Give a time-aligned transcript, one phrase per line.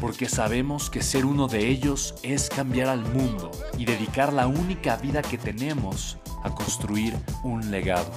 [0.00, 4.96] porque sabemos que ser uno de ellos es cambiar al mundo y dedicar la única
[4.96, 8.10] vida que tenemos a construir un legado.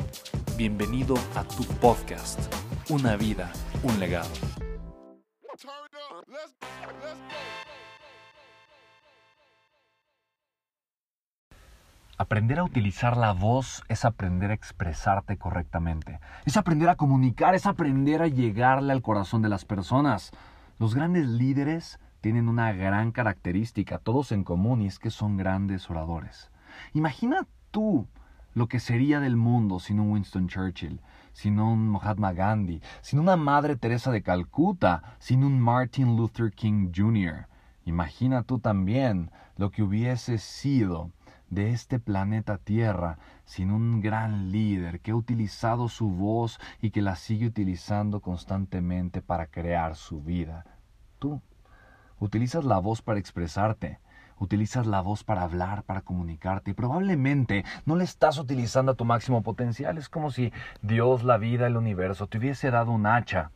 [0.58, 2.40] Bienvenido a tu podcast,
[2.90, 3.52] Una vida,
[3.84, 4.30] un legado.
[12.18, 16.20] Aprender a utilizar la voz es aprender a expresarte correctamente.
[16.46, 20.32] Es aprender a comunicar, es aprender a llegarle al corazón de las personas.
[20.80, 25.90] Los grandes líderes tienen una gran característica, todos en común, y es que son grandes
[25.90, 26.52] oradores.
[26.94, 28.08] Imagina tú
[28.54, 31.02] lo que sería del mundo sin un Winston Churchill,
[31.34, 36.92] sin un Mahatma Gandhi, sin una Madre Teresa de Calcuta, sin un Martin Luther King
[36.96, 37.48] Jr.
[37.84, 41.12] Imagina tú también lo que hubiese sido
[41.50, 47.02] de este planeta Tierra sin un gran líder que ha utilizado su voz y que
[47.02, 50.66] la sigue utilizando constantemente para crear su vida.
[51.18, 51.42] Tú
[52.20, 54.00] utilizas la voz para expresarte,
[54.38, 59.06] utilizas la voz para hablar, para comunicarte y probablemente no le estás utilizando a tu
[59.06, 59.98] máximo potencial.
[59.98, 63.52] Es como si Dios, la vida, el universo te hubiese dado un hacha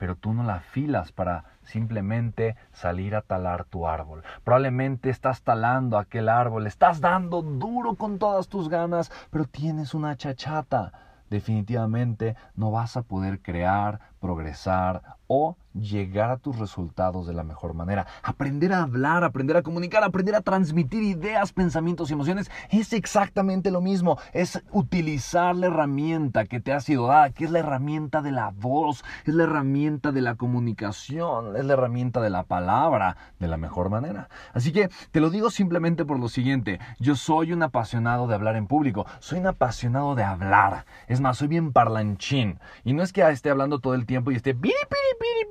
[0.00, 4.24] pero tú no la afilas para simplemente salir a talar tu árbol.
[4.44, 10.16] Probablemente estás talando aquel árbol, estás dando duro con todas tus ganas, pero tienes una
[10.16, 10.92] chachata.
[11.28, 17.74] Definitivamente no vas a poder crear, progresar o llegar a tus resultados de la mejor
[17.74, 18.06] manera.
[18.22, 23.70] Aprender a hablar, aprender a comunicar, aprender a transmitir ideas, pensamientos y emociones es exactamente
[23.70, 24.18] lo mismo.
[24.32, 28.50] Es utilizar la herramienta que te ha sido dada, que es la herramienta de la
[28.50, 33.56] voz, es la herramienta de la comunicación, es la herramienta de la palabra de la
[33.56, 34.28] mejor manera.
[34.52, 38.56] Así que te lo digo simplemente por lo siguiente, yo soy un apasionado de hablar
[38.56, 40.84] en público, soy un apasionado de hablar.
[41.06, 42.58] Es más, soy bien parlanchín.
[42.84, 44.74] Y no es que esté hablando todo el tiempo y esté piri,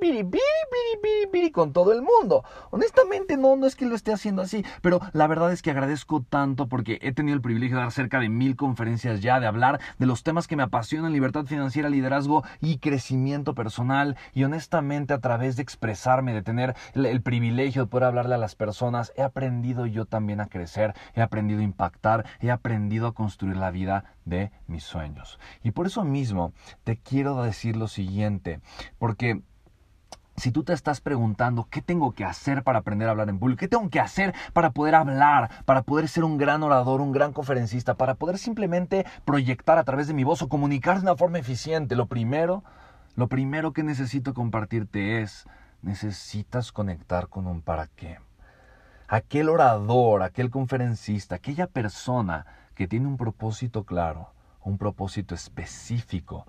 [0.02, 0.25] piri,
[1.31, 2.44] piri, con todo el mundo.
[2.72, 6.25] Honestamente no, no es que lo esté haciendo así, pero la verdad es que agradezco
[6.30, 9.80] tanto porque he tenido el privilegio de dar cerca de mil conferencias ya, de hablar
[9.97, 14.18] de los temas que me apasionan, libertad financiera, liderazgo y crecimiento personal.
[14.34, 18.40] Y honestamente a través de expresarme, de tener el, el privilegio de poder hablarle a
[18.40, 23.14] las personas, he aprendido yo también a crecer, he aprendido a impactar, he aprendido a
[23.14, 25.40] construir la vida de mis sueños.
[25.64, 26.53] Y por eso mismo
[26.84, 28.48] te quiero decir lo siguiente,
[28.97, 29.41] porque
[30.39, 33.59] si tú te estás preguntando qué tengo que hacer para aprender a hablar en público,
[33.59, 37.33] qué tengo que hacer para poder hablar, para poder ser un gran orador, un gran
[37.33, 41.39] conferencista, para poder simplemente proyectar a través de mi voz o comunicar de una forma
[41.39, 42.63] eficiente, lo primero,
[43.15, 45.45] lo primero que necesito compartirte es,
[45.81, 48.17] necesitas conectar con un para qué.
[49.07, 52.45] Aquel orador, aquel conferencista, aquella persona
[52.75, 54.31] que tiene un propósito claro,
[54.63, 56.45] un propósito específico,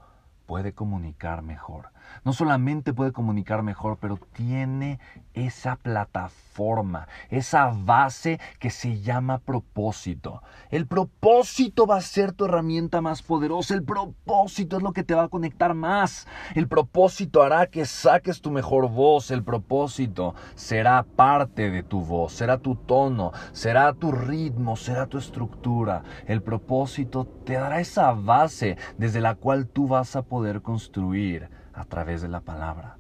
[0.51, 1.93] puede comunicar mejor.
[2.25, 4.99] No solamente puede comunicar mejor, pero tiene
[5.35, 10.43] esa plataforma, esa base que se llama propósito.
[10.71, 13.75] El propósito va a ser tu herramienta más poderosa.
[13.75, 16.27] El propósito es lo que te va a conectar más.
[16.55, 19.31] El propósito hará que saques tu mejor voz.
[19.31, 25.19] El propósito será parte de tu voz, será tu tono, será tu ritmo, será tu
[25.19, 26.03] estructura.
[26.27, 31.85] El propósito te dará esa base desde la cual tú vas a poder construir a
[31.85, 32.97] través de la palabra.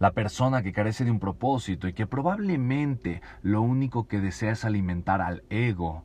[0.00, 4.64] La persona que carece de un propósito y que probablemente lo único que desea es
[4.64, 6.04] alimentar al ego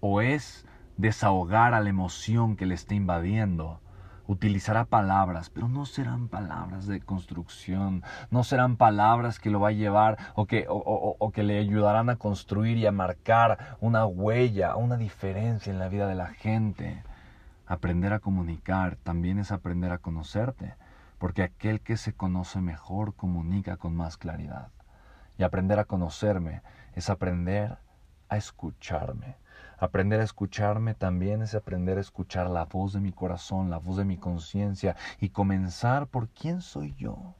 [0.00, 0.66] o es
[0.96, 3.80] desahogar a la emoción que le está invadiendo,
[4.26, 8.02] utilizará palabras, pero no serán palabras de construcción,
[8.32, 12.16] no serán palabras que lo va a llevar o que, o, que le ayudarán a
[12.16, 17.04] construir y a marcar una huella, una diferencia en la vida de la gente.
[17.66, 20.74] Aprender a comunicar también es aprender a conocerte
[21.18, 24.70] porque aquel que se conoce mejor comunica con más claridad.
[25.38, 26.62] Y aprender a conocerme
[26.94, 27.78] es aprender
[28.28, 29.36] a escucharme.
[29.78, 33.98] Aprender a escucharme también es aprender a escuchar la voz de mi corazón, la voz
[33.98, 37.34] de mi conciencia y comenzar por quién soy yo,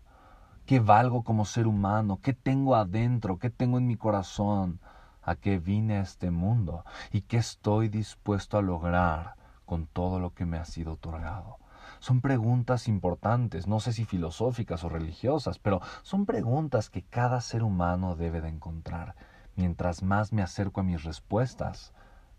[0.67, 4.81] qué valgo como ser humano, qué tengo adentro, qué tengo en mi corazón,
[5.23, 9.35] a qué vine a este mundo y qué estoy dispuesto a lograr
[9.65, 11.59] con todo lo que me ha sido otorgado.
[11.99, 17.63] Son preguntas importantes, no sé si filosóficas o religiosas, pero son preguntas que cada ser
[17.63, 19.15] humano debe de encontrar.
[19.57, 21.93] Mientras más me acerco a mis respuestas,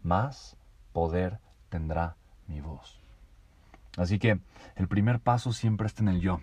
[0.04, 0.58] más
[0.94, 1.40] poder
[1.70, 2.16] tendrá
[2.48, 3.00] mi voz.
[3.98, 4.40] Así que
[4.76, 6.40] el primer paso siempre está en el yo.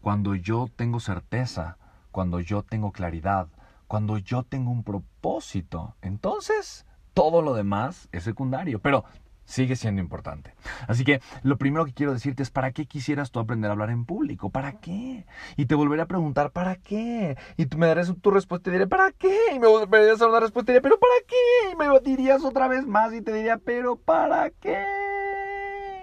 [0.00, 1.76] Cuando yo tengo certeza,
[2.10, 3.48] cuando yo tengo claridad,
[3.86, 8.80] cuando yo tengo un propósito, entonces todo lo demás es secundario.
[8.80, 9.04] Pero
[9.48, 10.54] sigue siendo importante.
[10.86, 13.88] Así que lo primero que quiero decirte es, ¿para qué quisieras tú aprender a hablar
[13.88, 14.50] en público?
[14.50, 15.24] ¿Para qué?
[15.56, 17.38] Y te volveré a preguntar, ¿para qué?
[17.56, 19.34] Y tú me darás tu respuesta y diré, ¿para qué?
[19.54, 21.72] Y me volverías a dar una respuesta y diré, ¿pero para qué?
[21.72, 24.84] Y me dirías otra vez más y te diría, ¿pero para qué?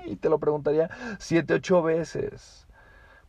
[0.07, 0.89] Y te lo preguntaría
[1.19, 2.67] siete, ocho veces.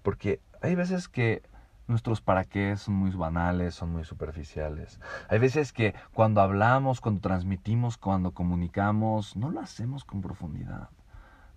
[0.03, 1.43] Porque hay veces que
[1.89, 5.01] Nuestros para qué son muy banales, son muy superficiales.
[5.29, 10.89] Hay veces que cuando hablamos, cuando transmitimos, cuando comunicamos, no lo hacemos con profundidad.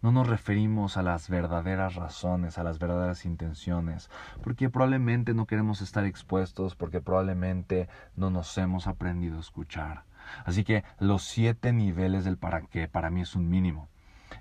[0.01, 4.09] No nos referimos a las verdaderas razones, a las verdaderas intenciones,
[4.41, 10.05] porque probablemente no queremos estar expuestos, porque probablemente no nos hemos aprendido a escuchar.
[10.45, 13.89] Así que los siete niveles del para qué para mí es un mínimo.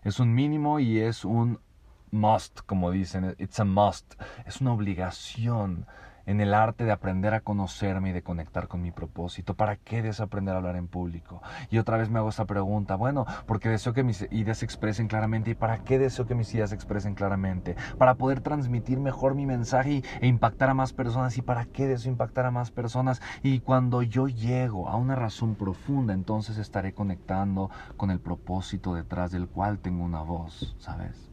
[0.05, 1.61] Es un mínimo y es un
[2.11, 4.15] must, como dicen, it's a must,
[4.47, 5.87] es una obligación
[6.29, 9.55] en el arte de aprender a conocerme y de conectar con mi propósito.
[9.55, 11.41] ¿Para qué deseo aprender a hablar en público?
[11.71, 15.09] Y otra vez me hago esta pregunta, bueno, porque deseo que mis ideas se expresen
[15.09, 15.53] claramente.
[15.53, 17.77] ¿Y para qué deseo que mis ideas se expresen claramente?
[17.97, 21.39] Para poder transmitir mejor mi mensaje e impactar a más personas.
[21.39, 23.23] ¿Y para qué deseo impactar a más personas?
[23.43, 29.31] Y cuando yo llego a una razón profunda, entonces estaré conectando con el propósito detrás
[29.31, 31.28] del cual tengo una voz, ¿sabes?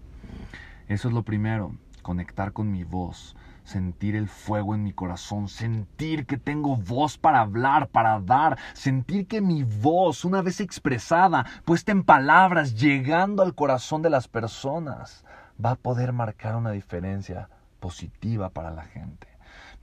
[0.88, 6.28] Eso es lo primero, conectar con mi voz, sentir el fuego en mi corazón, sentir
[6.28, 11.92] que tengo voz para hablar, para dar, sentir que mi voz, una vez expresada, puesta
[11.92, 15.26] en palabras, llegando al corazón de las personas,
[15.64, 17.50] va a poder marcar una diferencia
[17.80, 19.35] positiva para la gente.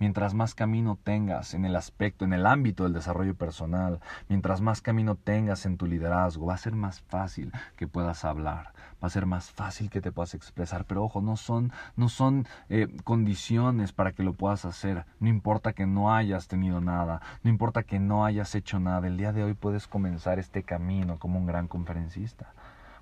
[0.03, 4.83] Mientras más camino tengas en el aspecto, en el ámbito del desarrollo personal, mientras más
[4.83, 9.11] camino tengas en tu liderazgo, va a ser más fácil que puedas hablar, va a
[9.11, 10.87] ser más fácil que te puedas expresar.
[10.87, 15.05] Pero ojo, no son, no son eh, condiciones para que lo puedas hacer.
[15.21, 19.07] No importa que no hayas tenido nada, no importa que no hayas hecho nada.
[19.07, 22.55] El día de hoy puedes comenzar este camino como un gran conferencista.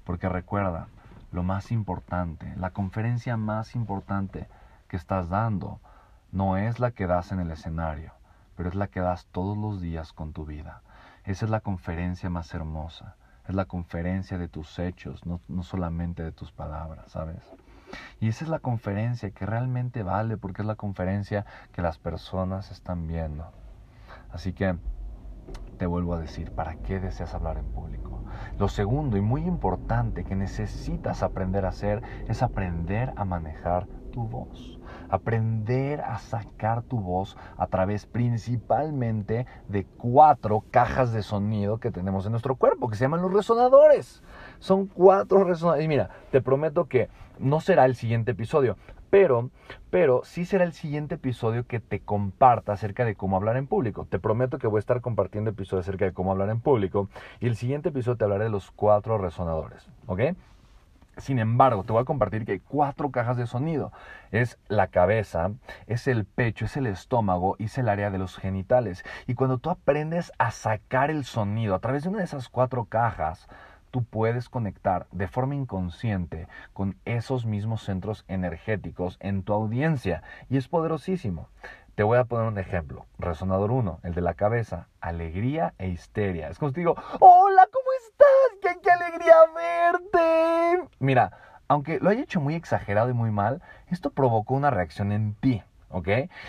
[0.04, 0.88] Porque recuerda,
[1.32, 4.48] lo más importante, la conferencia más importante
[4.86, 5.80] que estás dando,
[6.32, 8.12] no es la que das en el escenario,
[8.56, 10.82] pero es la que das todos los días con tu vida.
[11.24, 13.16] Esa es la conferencia más hermosa,
[13.48, 17.42] es la conferencia de tus hechos, no, solamente de tus palabras, ¿sabes?
[18.20, 22.70] Y esa es la conferencia que realmente vale porque es la conferencia que las personas
[22.70, 23.50] están viendo.
[24.30, 24.76] Así que
[25.78, 28.22] te vuelvo a decir, ¿para qué deseas hablar en público?
[28.58, 34.28] Lo segundo y muy importante que necesitas aprender a hacer es aprender a manejar tu
[34.28, 34.79] voz
[35.10, 42.26] aprender a sacar tu voz a través principalmente de cuatro cajas de sonido que tenemos
[42.26, 44.22] en nuestro cuerpo, que se llaman los resonadores.
[44.58, 45.84] Son cuatro resonadores.
[45.84, 48.76] Y mira, te prometo que no será el siguiente episodio,
[49.10, 49.50] pero,
[49.90, 54.06] pero sí será el siguiente episodio que te comparta acerca de cómo hablar en público.
[54.08, 57.08] Te prometo que voy a estar compartiendo episodios acerca de cómo hablar en público
[57.40, 60.20] y el siguiente episodio te hablaré de los cuatro resonadores, ¿ok?
[61.20, 63.92] Sin embargo, te voy a compartir que hay cuatro cajas de sonido.
[64.30, 65.52] Es la cabeza,
[65.86, 69.04] es el pecho, es el estómago y es el área de los genitales.
[69.26, 72.84] Y cuando tú aprendes a sacar el sonido a través de una de esas cuatro
[72.86, 73.48] cajas,
[73.90, 80.22] tú puedes conectar de forma inconsciente con esos mismos centros energéticos en tu audiencia.
[80.48, 81.48] Y es poderosísimo.
[81.94, 83.04] Te voy a poner un ejemplo.
[83.18, 86.48] Resonador 1, el de la cabeza, alegría e histeria.
[86.48, 88.76] Es como si te digo, hola, ¿cómo estás?
[88.82, 89.89] ¡Qué, alegría verte!
[91.00, 91.32] Mira,
[91.66, 95.62] aunque lo haya hecho muy exagerado y muy mal, esto provocó una reacción en ti,
[95.88, 96.08] ¿ok?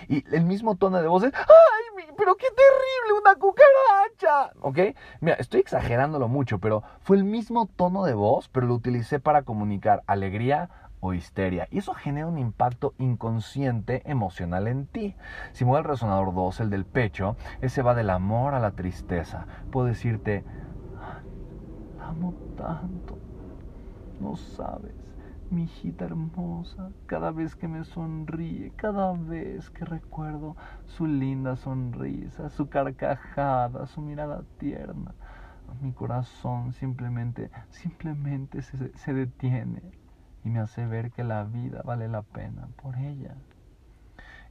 [0.10, 4.54] Y el mismo tono de voz es, ¡ay, pero qué terrible, una cucaracha!
[4.60, 4.96] ¿Ok?
[5.22, 9.44] Mira, estoy exagerándolo mucho, pero fue el mismo tono de voz, pero lo utilicé para
[9.44, 11.68] comunicar alegría o histeria.
[11.72, 15.16] Y eso genera un impacto inconsciente emocional en ti.
[15.54, 19.48] Si mueve el resonador 2, el del pecho, ese va del amor a la tristeza.
[19.72, 20.44] Puedo decirte,
[21.98, 23.18] la amo tanto.
[24.22, 24.94] No sabes,
[25.50, 32.50] mi hijita hermosa, cada vez que me sonríe, cada vez que recuerdo su linda sonrisa,
[32.50, 35.16] su carcajada, su mirada tierna.
[35.82, 39.82] mi corazón simplemente, simplemente se, se detiene
[40.44, 43.36] y me hace ver que la vida vale la pena por ella.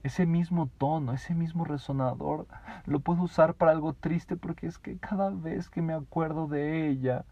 [0.02, 2.48] Ese mismo tono, ese mismo resonador,
[2.86, 6.88] lo puedo usar para algo triste porque es que cada vez que me acuerdo de
[6.88, 7.24] ella,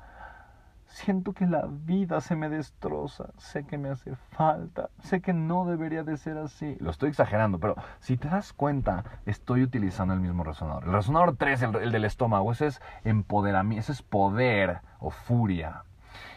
[0.88, 5.66] Siento que la vida se me destroza, sé que me hace falta, sé que no
[5.66, 6.76] debería de ser así.
[6.80, 10.84] Lo estoy exagerando, pero si te das cuenta, estoy utilizando el mismo resonador.
[10.84, 15.84] El resonador 3, el, el del estómago, ese es empoderamiento, ese es poder o furia.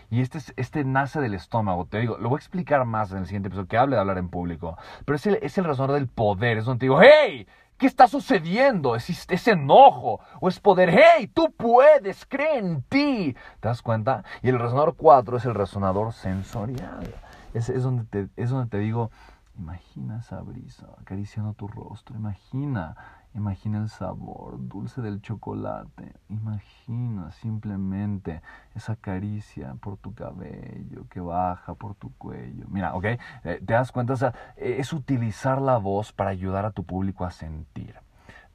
[0.09, 3.25] Y este, este nace del estómago, te digo, lo voy a explicar más en el
[3.27, 4.77] siguiente episodio, que hable de hablar en público.
[5.05, 7.47] Pero es el, es el resonador del poder, es donde te digo, ¡Hey!
[7.81, 8.95] ¿Qué está sucediendo?
[8.95, 10.19] ¿Es, ¿Es, enojo?
[10.39, 10.91] ¿O es poder?
[10.91, 11.25] ¡Hey!
[11.33, 13.35] Tú puedes, cree en ti.
[13.59, 14.23] ¿Te das cuenta?
[14.43, 17.11] Y el resonador 4 es el resonador sensorial.
[17.55, 19.09] Es, donde, te, es donde te digo,
[19.57, 22.15] imagina esa brisa acariciando tu rostro.
[22.15, 22.95] Imagina
[23.33, 26.13] Imagina el sabor dulce del chocolate.
[26.27, 28.41] Imagina simplemente
[28.75, 32.65] esa caricia por tu cabello que baja por tu cuello.
[32.69, 33.05] Mira, ¿ok?
[33.05, 34.13] Eh, ¿Te das cuenta?
[34.13, 37.95] O sea, es utilizar la voz para ayudar a tu público a sentir.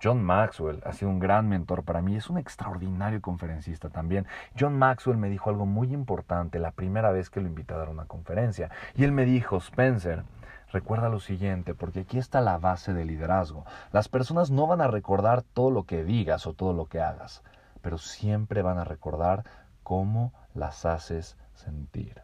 [0.03, 4.27] John Maxwell ha sido un gran mentor para mí, es un extraordinario conferencista también.
[4.59, 7.89] John Maxwell me dijo algo muy importante la primera vez que lo invité a dar
[7.89, 8.71] una conferencia.
[8.95, 10.25] Y él me dijo, Spencer,
[10.73, 13.65] recuerda lo siguiente, porque aquí está la base del liderazgo.
[13.93, 17.43] Las personas no van a recordar todo lo que digas o todo lo que hagas,
[17.83, 19.45] pero siempre van a recordar
[19.83, 22.23] cómo las haces sentir.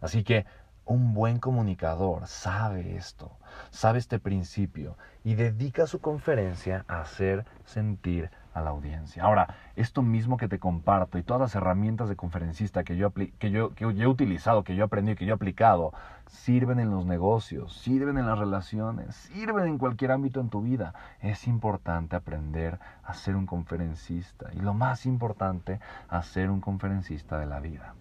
[0.00, 0.46] Así que
[0.84, 3.32] un buen comunicador sabe esto,
[3.70, 9.22] sabe este principio y dedica su conferencia a hacer sentir a la audiencia.
[9.22, 13.50] Ahora, esto mismo que te comparto y todas las herramientas de conferencista que yo, que
[13.50, 15.92] yo, que yo he utilizado, que yo he aprendido, que yo he aplicado,
[16.26, 20.94] sirven en los negocios, sirven en las relaciones, sirven en cualquier ámbito en tu vida.
[21.20, 27.38] Es importante aprender a ser un conferencista y lo más importante, a ser un conferencista
[27.38, 27.94] de la vida.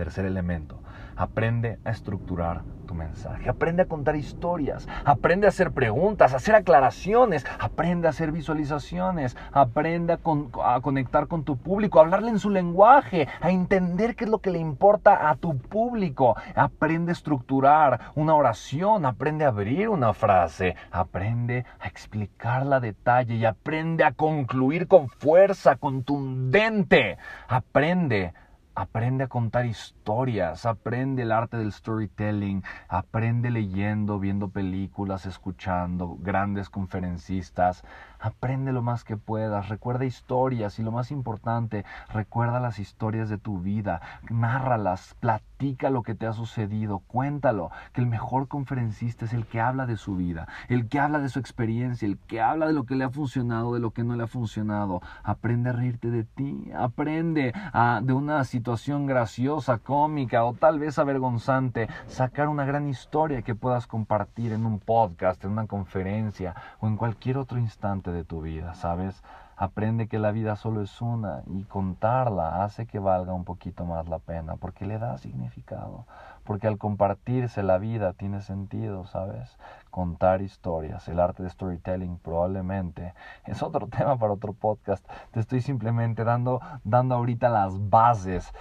[0.00, 0.80] Tercer elemento,
[1.14, 6.54] aprende a estructurar tu mensaje, aprende a contar historias, aprende a hacer preguntas, a hacer
[6.54, 12.48] aclaraciones, aprende a hacer visualizaciones, aprende a, conectar con tu público, a hablarle en su
[12.48, 18.00] lenguaje, a entender qué es lo que le importa a tu público, aprende a estructurar
[18.14, 24.12] una oración, aprende a abrir una frase, aprende a explicarla a detalle y aprende a
[24.12, 28.32] concluir con fuerza contundente, aprende
[28.74, 36.70] Aprende a contar historias, aprende el arte del storytelling, aprende leyendo, viendo películas, escuchando grandes
[36.70, 37.82] conferencistas,
[38.20, 43.38] aprende lo más que puedas, recuerda historias y lo más importante, recuerda las historias de
[43.38, 49.32] tu vida, nárralas, platica lo que te ha sucedido, cuéntalo, que el mejor conferencista es
[49.32, 52.66] el que habla de su vida, el que habla de su experiencia, el que habla
[52.66, 55.72] de lo que le ha funcionado, de lo que no le ha funcionado, aprende a
[55.72, 62.48] reírte de ti, aprende a, de una situación graciosa, cómica o tal vez avergonzante, sacar
[62.48, 67.38] una gran historia que puedas compartir en un podcast, en una conferencia o en cualquier
[67.38, 69.22] otro instante de tu vida, ¿sabes?
[69.56, 74.08] Aprende que la vida solo es una y contarla hace que valga un poquito más
[74.08, 76.06] la pena porque le da significado,
[76.44, 79.58] porque al compartirse la vida tiene sentido, ¿sabes?
[79.90, 83.14] Contar historias, el arte de storytelling probablemente
[83.46, 85.04] es otro tema para otro podcast.
[85.32, 88.52] Te estoy simplemente dando, dando ahorita las bases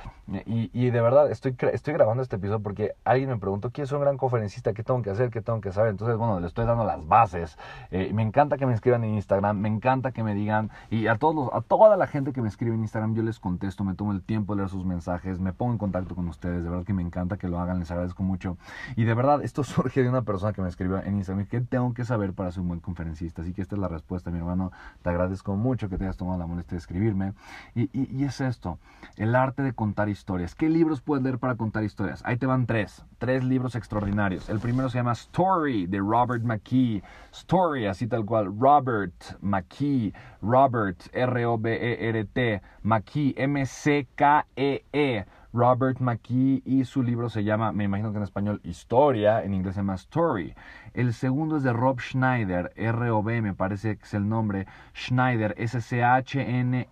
[0.45, 3.91] y, y, de verdad, estoy, estoy grabando este episodio porque alguien me preguntó, ¿quién es
[3.91, 4.74] un gran conferencista?
[4.74, 5.29] ¿Qué tengo que hacer?
[5.29, 5.91] ¿Qué tengo que saber?
[5.91, 7.57] Entonces, bueno, le estoy dando las bases.
[7.89, 11.17] Eh, me encanta que me escriban en Instagram, me encanta que me digan, y a,
[11.17, 14.12] todos a toda la gente que me escribe en Instagram, yo les contesto, me tomo
[14.12, 16.93] el tiempo de leer sus mensajes, me pongo en contacto con ustedes, de verdad que
[16.93, 18.57] me encanta que lo hagan, les agradezco mucho.
[18.95, 21.18] Y de verdad, esto surge de una persona que me escribió en
[21.49, 23.41] ¿qué tengo que saber para ser un buen conferencista?
[23.41, 24.71] Así que esta es la respuesta, mi hermano,
[25.01, 27.33] te agradezco mucho que te hayas tomado la molestia de escribirme.
[27.75, 28.79] Y, es esto,
[29.15, 30.55] el arte de contar historias.
[30.55, 32.21] ¿Qué libros puedes leer para contar historias?
[32.25, 34.49] Ahí te van tres, tres libros extraordinarios.
[34.49, 37.03] El primero se llama Story de Robert McKee.
[37.31, 38.53] Story, así tal cual.
[38.59, 40.13] Robert McKee.
[40.41, 42.61] Robert, R-O-B-E-R-T.
[42.83, 44.83] McKee, M-C-K-E-E.
[44.91, 45.25] -E.
[45.53, 49.75] Robert McKee y su libro se llama, me imagino que en español, Historia, en inglés
[49.75, 50.53] se llama Story.
[50.94, 56.89] El segundo es de Rob Schneider, R-O-B me parece que es el nombre, Schneider, S-C-H-N-E-I-D-E-R.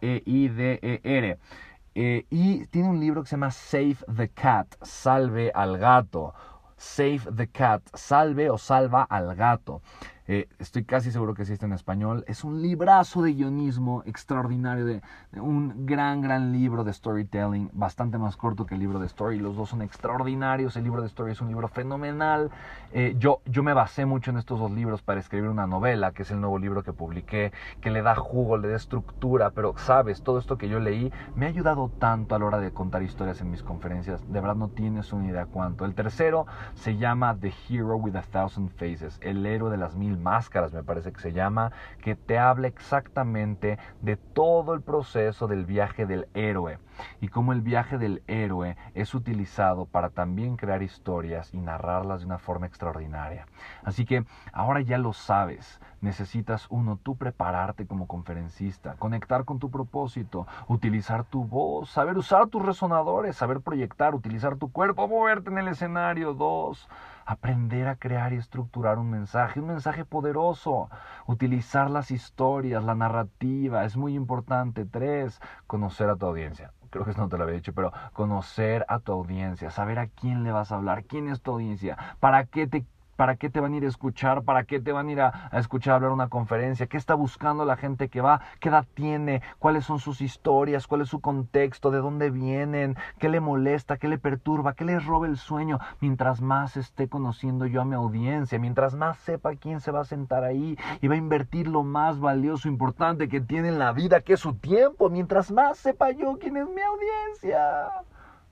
[2.00, 6.34] Eh, y tiene un libro que se llama Save the Cat, Salve al gato.
[6.78, 9.82] Save the Cat, salve o salva al gato.
[10.30, 12.26] Eh, estoy casi seguro que existe en español.
[12.28, 15.02] Es un librazo de guionismo extraordinario, de,
[15.40, 19.40] un gran, gran libro de storytelling, bastante más corto que el libro de Story.
[19.40, 20.76] Los dos son extraordinarios.
[20.76, 22.52] El libro de Story es un libro fenomenal.
[22.92, 26.24] Eh, yo, yo me basé mucho en estos dos libros para escribir una novela, que
[26.24, 30.24] es el nuevo libro que publiqué, que le da jugo, le da estructura, pero sabes,
[30.24, 33.40] todo esto que yo leí me ha ayudado tanto a la hora de contar historias
[33.40, 34.22] en mis conferencias.
[34.32, 35.86] De verdad no tienes una idea cuánto.
[35.86, 40.17] El tercero se llama The Hero with a Thousand Faces, el héroe de las mil
[40.18, 41.72] máscaras, me parece que se llama,
[42.02, 46.80] que te habla exactamente de todo el proceso del viaje del héroe
[47.22, 52.26] y cómo el viaje del héroe es utilizado para también crear historias y narrarlas de
[52.26, 53.46] una forma extraordinaria.
[53.84, 59.70] Así que ahora ya lo sabes, necesitas uno, tú prepararte como conferencista, conectar con tu
[59.72, 65.58] propósito, utilizar tu voz, saber usar tus resonadores, saber proyectar, utilizar tu cuerpo, moverte en
[65.58, 66.34] el escenario.
[66.34, 66.88] Dos,
[67.26, 70.90] aprender a crear y estructurar un mensaje, un mensaje poderoso,
[71.26, 74.86] utilizar las historias, la narrativa, es muy importante.
[74.86, 76.72] Tres, conocer a tu audiencia.
[76.90, 80.08] Creo que eso no te lo había dicho, pero conocer a tu audiencia, saber a
[80.08, 82.86] quién le vas a hablar, quién es tu audiencia, para qué te
[83.18, 84.44] ¿Para qué te van a ir a escuchar?
[84.44, 86.86] ¿Para qué te van a ir a, escuchar hablar una conferencia?
[86.86, 88.42] ¿Qué está buscando la gente que va?
[88.60, 89.42] ¿Qué edad tiene?
[89.58, 90.86] ¿Cuáles son sus historias?
[90.86, 91.90] ¿Cuál es su contexto?
[91.90, 92.96] ¿De dónde vienen?
[93.18, 93.98] ¿Qué le molesta?
[93.98, 94.74] ¿Qué le perturba?
[94.74, 95.80] ¿Qué le roba el sueño?
[96.00, 100.06] Mientras más esté conociendo yo a mi audiencia, mientras más sepa quién se va a
[100.06, 104.22] sentar ahí y va a invertir lo más valioso, importante que tiene en la vida,
[104.22, 107.90] que es su tiempo, mientras más sepa yo quién es mi audiencia,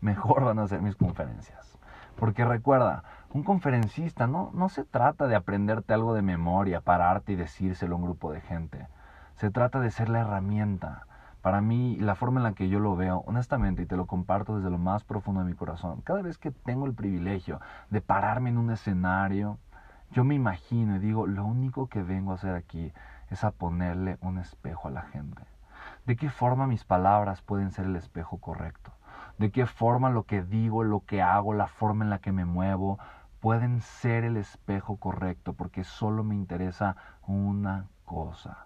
[0.02, 1.75] mejor van a ser mis conferencias.
[2.18, 3.04] Porque recuerda,
[3.34, 7.98] un conferencista no, no se trata de aprenderte algo de memoria, pararte y decírselo a
[7.98, 8.88] un grupo de gente.
[9.36, 11.06] Se trata de ser la herramienta.
[11.42, 14.56] Para mí, la forma en la que yo lo veo, honestamente, y te lo comparto
[14.56, 18.50] desde lo más profundo de mi corazón, cada vez que tengo el privilegio de pararme
[18.50, 19.60] en un escenario,
[20.12, 22.94] yo me imagino y digo, lo único que vengo a hacer aquí
[23.30, 25.44] es a ponerle un espejo a la gente.
[26.06, 28.95] ¿De qué forma mis palabras pueden ser el espejo correcto?
[29.38, 32.46] ¿De qué forma lo que digo, lo que hago, la forma en la que me
[32.46, 33.00] muevo,
[33.42, 36.96] pueden ser el espejo correcto porque solo me interesa
[37.28, 38.66] una cosa,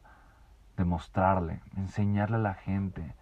[0.78, 3.16] demostrarle, enseñarle a la gente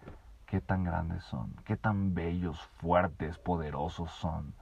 [0.46, 4.54] qué tan grandes son, qué tan bellos, fuertes, poderosos son,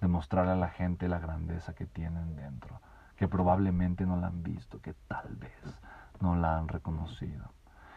[0.00, 2.80] demostrarle a la gente la grandeza que tienen dentro,
[3.16, 5.80] que probablemente no la han visto, que tal vez
[6.20, 7.52] no la han reconocido.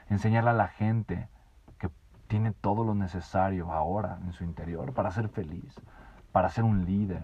[0.09, 1.29] Enseñarle a la gente
[2.27, 5.75] tiene todo lo necesario ahora en su interior para ser feliz,
[6.31, 7.23] para ser un líder,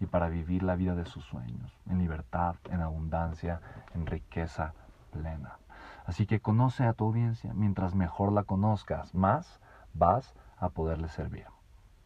[0.00, 3.60] y para vivir la vida de sus sueños, en libertad, en abundancia,
[3.94, 4.72] en riqueza
[5.12, 5.58] plena.
[6.06, 9.60] Así que conoce a tu audiencia, mientras mejor la conozcas, más
[9.92, 11.44] vas a poderle servir.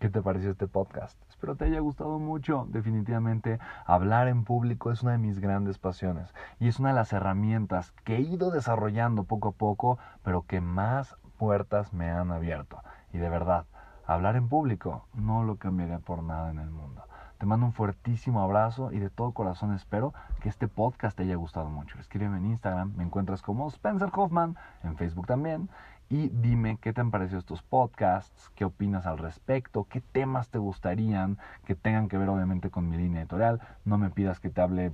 [0.01, 1.19] ¿Qué te pareció este podcast?
[1.31, 2.67] Espero te haya gustado mucho.
[2.69, 7.13] Definitivamente hablar en público es una de mis grandes pasiones y es una de las
[7.13, 12.79] herramientas que he ido desarrollando poco a poco, pero que más puertas me han abierto.
[13.12, 13.66] Y de verdad,
[14.07, 17.03] hablar en público no lo cambiaría por nada en el mundo.
[17.38, 21.35] Te mando un fuertísimo abrazo y de todo corazón espero que este podcast te haya
[21.35, 21.99] gustado mucho.
[21.99, 25.68] Escríbeme en Instagram, me encuentras como Spencer Hoffman, en Facebook también.
[26.09, 30.59] Y dime qué te han parecido estos podcasts, qué opinas al respecto, qué temas te
[30.59, 33.61] gustarían que tengan que ver obviamente con mi línea editorial.
[33.85, 34.92] No me pidas que te hable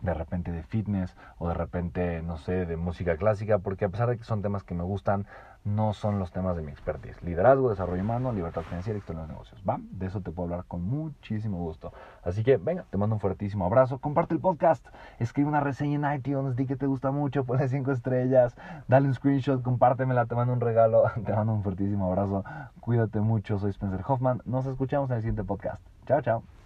[0.00, 4.08] de repente de fitness o de repente, no sé, de música clásica, porque a pesar
[4.08, 5.26] de que son temas que me gustan,
[5.64, 7.22] no son los temas de mi expertise.
[7.22, 9.62] Liderazgo, desarrollo humano, libertad financiera y historia de negocios.
[9.68, 9.78] ¿Va?
[9.92, 11.92] De eso te puedo hablar con muchísimo gusto.
[12.24, 13.98] Así que, venga, te mando un fuertísimo abrazo.
[13.98, 14.84] Comparte el podcast,
[15.18, 18.56] escribe una reseña en iTunes, di que te gusta mucho, ponle cinco estrellas,
[18.88, 22.44] dale un screenshot, compártemela, te mando un regalo, te mando un fuertísimo abrazo.
[22.80, 24.42] Cuídate mucho, soy Spencer Hoffman.
[24.44, 25.80] Nos escuchamos en el siguiente podcast.
[26.06, 26.61] Chao, chao.